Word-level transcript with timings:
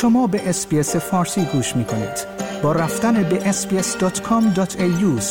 شما 0.00 0.26
به 0.26 0.48
اسپیس 0.48 0.96
فارسی 0.96 1.44
گوش 1.44 1.76
می 1.76 1.84
کنید. 1.84 2.26
با 2.62 2.72
رفتن 2.72 3.22
به 3.22 3.52
sbs.com.au 3.52 5.22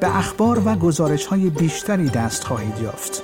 به 0.00 0.16
اخبار 0.16 0.62
و 0.68 0.74
گزارش 0.74 1.26
های 1.26 1.50
بیشتری 1.50 2.08
دست 2.08 2.44
خواهید 2.44 2.78
یافت. 2.82 3.22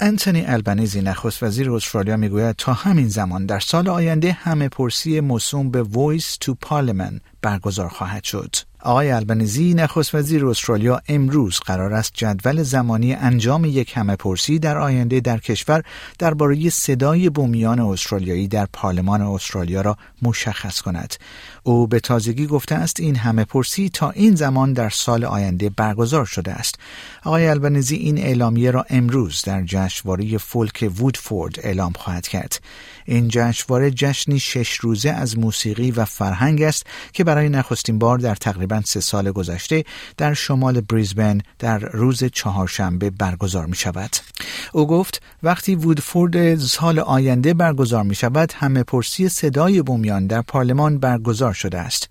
انتونی 0.00 0.44
البنیزی 0.46 1.02
نخست 1.02 1.42
وزیر 1.42 1.72
استرالیا 1.72 2.16
می‌گوید 2.16 2.56
تا 2.56 2.72
همین 2.72 3.08
زمان 3.08 3.46
در 3.46 3.60
سال 3.60 3.88
آینده 3.88 4.32
همه 4.32 4.68
پرسی 4.68 5.20
موسوم 5.20 5.70
به 5.70 5.84
Voice 5.84 6.44
to 6.44 6.52
Parliament 6.68 7.20
برگزار 7.42 7.88
خواهد 7.88 8.24
شد. 8.24 8.56
آقای 8.82 9.10
البنیزی 9.10 9.74
نخست 9.74 10.14
وزیر 10.14 10.46
استرالیا 10.46 11.00
امروز 11.08 11.58
قرار 11.60 11.94
است 11.94 12.12
جدول 12.14 12.62
زمانی 12.62 13.14
انجام 13.14 13.64
یک 13.64 13.96
همه 13.96 14.16
پرسی 14.16 14.58
در 14.58 14.78
آینده 14.78 15.20
در 15.20 15.38
کشور 15.38 15.82
درباره 16.18 16.70
صدای 16.70 17.30
بومیان 17.30 17.80
استرالیایی 17.80 18.48
در 18.48 18.66
پارلمان 18.72 19.22
استرالیا 19.22 19.80
را 19.80 19.96
مشخص 20.22 20.80
کند. 20.80 21.14
او 21.62 21.86
به 21.86 22.00
تازگی 22.00 22.46
گفته 22.46 22.74
است 22.74 23.00
این 23.00 23.16
همه 23.16 23.44
پرسی 23.44 23.88
تا 23.88 24.10
این 24.10 24.34
زمان 24.34 24.72
در 24.72 24.90
سال 24.90 25.24
آینده 25.24 25.70
برگزار 25.70 26.24
شده 26.24 26.52
است. 26.52 26.74
آقای 27.24 27.46
البنیزی 27.46 27.96
این 27.96 28.18
اعلامیه 28.18 28.70
را 28.70 28.86
امروز 28.90 29.42
در 29.42 29.62
جشنواره 29.62 30.38
فولک 30.38 30.92
وودفورد 30.98 31.60
اعلام 31.62 31.92
خواهد 31.92 32.28
کرد. 32.28 32.60
این 33.04 33.28
جشنواره 33.28 33.90
جشنی 33.90 34.40
شش 34.40 34.74
روزه 34.74 35.10
از 35.10 35.38
موسیقی 35.38 35.90
و 35.90 36.04
فرهنگ 36.04 36.62
است 36.62 36.86
که 37.12 37.24
برای 37.24 37.48
نخستین 37.48 37.98
بار 37.98 38.18
در 38.18 38.34
سه 38.80 39.00
سال 39.00 39.32
گذشته 39.32 39.84
در 40.16 40.34
شمال 40.34 40.80
بریزبن 40.80 41.40
در 41.58 41.78
روز 41.78 42.24
چهارشنبه 42.24 43.10
برگزار 43.10 43.66
می 43.66 43.76
شود. 43.76 44.16
او 44.72 44.86
گفت 44.86 45.22
وقتی 45.42 45.74
وودفورد 45.74 46.56
سال 46.56 46.98
آینده 46.98 47.54
برگزار 47.54 48.02
می 48.02 48.14
شود 48.14 48.52
همه 48.52 48.82
پرسی 48.82 49.28
صدای 49.28 49.82
بومیان 49.82 50.26
در 50.26 50.42
پارلمان 50.42 50.98
برگزار 50.98 51.52
شده 51.52 51.78
است. 51.78 52.08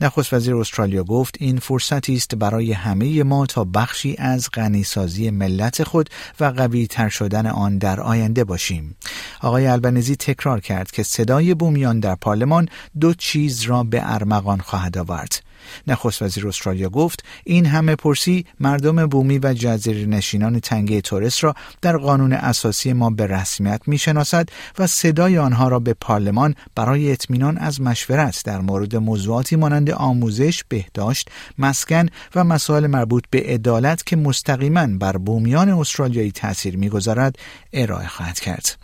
نخست 0.00 0.32
وزیر 0.32 0.56
استرالیا 0.56 1.04
گفت 1.04 1.36
این 1.38 1.58
فرصتی 1.58 2.14
است 2.14 2.34
برای 2.34 2.72
همه 2.72 3.22
ما 3.22 3.46
تا 3.46 3.64
بخشی 3.64 4.16
از 4.18 4.48
غنیسازی 4.54 5.30
ملت 5.30 5.82
خود 5.82 6.10
و 6.40 6.44
قوی 6.44 6.86
تر 6.86 7.08
شدن 7.08 7.46
آن 7.46 7.78
در 7.78 8.00
آینده 8.00 8.44
باشیم. 8.44 8.96
آقای 9.40 9.66
البنزی 9.66 10.16
تکرار 10.16 10.60
کرد 10.60 10.90
که 10.90 11.02
صدای 11.02 11.54
بومیان 11.54 12.00
در 12.00 12.14
پارلمان 12.14 12.68
دو 13.00 13.14
چیز 13.14 13.62
را 13.62 13.82
به 13.82 14.00
ارمغان 14.14 14.58
خواهد 14.60 14.98
آورد. 14.98 15.42
نخست 15.86 16.22
وزیر 16.22 16.48
استرالیا 16.48 16.88
گفت 16.88 17.24
این 17.44 17.66
همه 17.66 17.96
پرسی 17.96 18.44
مردم 18.60 19.06
بومی 19.06 19.38
و 19.38 19.54
جزیره 19.54 20.06
نشینان 20.06 20.60
تنگه 20.60 21.00
تورس 21.00 21.44
را 21.44 21.54
در 21.82 21.96
قانون 21.96 22.32
اساسی 22.32 22.92
ما 22.92 23.10
به 23.10 23.26
رسمیت 23.26 23.80
می‌شناسد 23.86 24.48
و 24.78 24.86
صدای 24.86 25.38
آنها 25.38 25.68
را 25.68 25.78
به 25.78 25.94
پارلمان 25.94 26.54
برای 26.74 27.12
اطمینان 27.12 27.58
از 27.58 27.80
مشورت 27.80 28.42
در 28.44 28.60
مورد 28.60 28.96
موضوعاتی 28.96 29.56
مانند 29.56 29.90
آموزش، 29.90 30.64
بهداشت، 30.68 31.30
مسکن 31.58 32.06
و 32.34 32.44
مسائل 32.44 32.86
مربوط 32.86 33.24
به 33.30 33.40
عدالت 33.40 34.06
که 34.06 34.16
مستقیما 34.16 34.86
بر 34.86 35.16
بومیان 35.16 35.68
استرالیایی 35.68 36.32
تاثیر 36.32 36.76
می‌گذارد 36.76 37.36
ارائه 37.72 38.08
خواهد 38.08 38.40
کرد. 38.40 38.76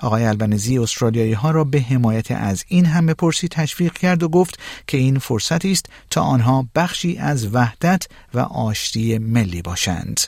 آقای 0.00 0.24
البنزی 0.24 0.78
استرالیایی 0.78 1.32
ها 1.32 1.50
را 1.50 1.64
به 1.64 1.80
حمایت 1.80 2.30
از 2.30 2.64
این 2.68 2.86
همه 2.86 3.14
پرسی 3.14 3.48
تشویق 3.48 3.92
کرد 3.92 4.22
و 4.22 4.28
گفت 4.28 4.58
که 4.86 4.96
این 4.96 5.18
فرصتی 5.18 5.72
است 5.72 5.86
تا 6.10 6.22
آنها 6.22 6.66
بخشی 6.74 7.18
از 7.18 7.54
وحدت 7.54 8.06
و 8.34 8.38
آشتی 8.38 9.18
ملی 9.18 9.62
باشند. 9.62 10.20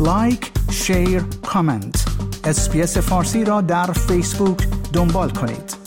like، 0.00 0.50
share، 0.70 1.22
comment. 1.42 2.04
اسپیس 2.44 2.98
فارسی 2.98 3.44
را 3.44 3.60
در 3.60 3.92
فیسبوک 3.92 4.68
دنبال 4.92 5.30
کنید. 5.30 5.81